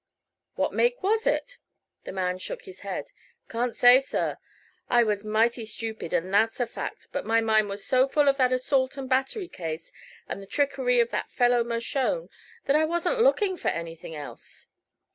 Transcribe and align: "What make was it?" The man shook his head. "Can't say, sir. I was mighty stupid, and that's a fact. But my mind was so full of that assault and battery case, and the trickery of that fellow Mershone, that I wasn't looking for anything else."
"What 0.55 0.73
make 0.73 1.03
was 1.03 1.27
it?" 1.27 1.59
The 2.05 2.11
man 2.11 2.39
shook 2.39 2.63
his 2.63 2.79
head. 2.79 3.11
"Can't 3.47 3.75
say, 3.75 3.99
sir. 3.99 4.39
I 4.89 5.03
was 5.03 5.23
mighty 5.23 5.63
stupid, 5.63 6.11
and 6.11 6.33
that's 6.33 6.59
a 6.59 6.65
fact. 6.65 7.09
But 7.11 7.23
my 7.23 7.39
mind 7.39 7.69
was 7.69 7.85
so 7.85 8.07
full 8.07 8.27
of 8.27 8.37
that 8.37 8.51
assault 8.51 8.97
and 8.97 9.07
battery 9.07 9.47
case, 9.47 9.91
and 10.27 10.41
the 10.41 10.47
trickery 10.47 10.99
of 11.01 11.11
that 11.11 11.29
fellow 11.29 11.63
Mershone, 11.63 12.29
that 12.65 12.75
I 12.75 12.83
wasn't 12.83 13.21
looking 13.21 13.57
for 13.57 13.67
anything 13.67 14.15
else." 14.15 14.69